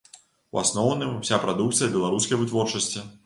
[0.55, 3.05] У асноўным уся прадукцыя беларускай вытворчасці.